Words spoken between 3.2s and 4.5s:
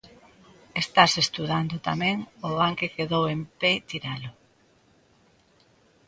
en pé tiralo.